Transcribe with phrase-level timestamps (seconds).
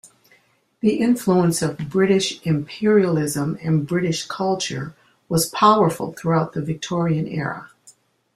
[0.79, 4.95] The influence of British imperialism and British culture
[5.29, 7.69] was powerful throughout the Victorian era.